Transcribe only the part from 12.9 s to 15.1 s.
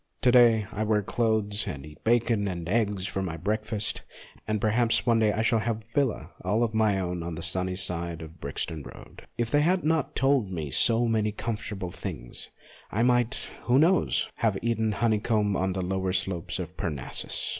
I might who knows? have eaten